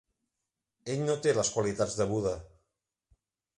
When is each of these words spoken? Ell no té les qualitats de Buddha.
Ell 0.93 1.03
no 1.09 1.17
té 1.27 1.35
les 1.39 1.53
qualitats 1.59 2.01
de 2.01 2.09
Buddha. 2.15 2.35